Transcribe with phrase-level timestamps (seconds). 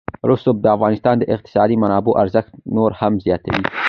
[0.29, 3.61] رسوب د افغانستان د اقتصادي منابعو ارزښت نور هم زیاتوي.